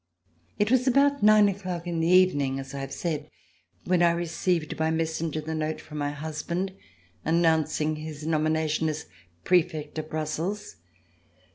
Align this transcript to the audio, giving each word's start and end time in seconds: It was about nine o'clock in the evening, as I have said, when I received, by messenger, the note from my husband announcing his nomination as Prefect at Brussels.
It 0.57 0.71
was 0.71 0.87
about 0.87 1.21
nine 1.21 1.47
o'clock 1.47 1.85
in 1.85 1.99
the 1.99 2.07
evening, 2.07 2.57
as 2.59 2.73
I 2.73 2.79
have 2.79 2.91
said, 2.91 3.29
when 3.85 4.01
I 4.01 4.09
received, 4.09 4.75
by 4.75 4.89
messenger, 4.89 5.41
the 5.41 5.53
note 5.53 5.79
from 5.79 5.99
my 5.99 6.09
husband 6.09 6.73
announcing 7.23 7.97
his 7.97 8.25
nomination 8.25 8.89
as 8.89 9.05
Prefect 9.43 9.99
at 9.99 10.09
Brussels. 10.09 10.77